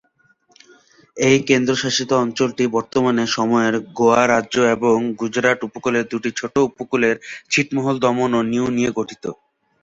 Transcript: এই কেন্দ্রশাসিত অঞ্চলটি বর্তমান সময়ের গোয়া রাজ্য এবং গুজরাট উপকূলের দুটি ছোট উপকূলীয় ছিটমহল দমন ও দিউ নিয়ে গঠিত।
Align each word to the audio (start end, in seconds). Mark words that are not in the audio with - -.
এই 1.17 1.37
কেন্দ্রশাসিত 1.49 2.09
অঞ্চলটি 2.23 2.63
বর্তমান 2.75 3.15
সময়ের 3.35 3.75
গোয়া 3.97 4.21
রাজ্য 4.27 4.55
এবং 4.75 4.97
গুজরাট 5.19 5.59
উপকূলের 5.67 6.05
দুটি 6.11 6.29
ছোট 6.39 6.53
উপকূলীয় 6.69 7.15
ছিটমহল 7.51 7.95
দমন 8.03 8.31
ও 8.33 8.51
দিউ 8.51 8.65
নিয়ে 8.77 8.91
গঠিত। 8.97 9.23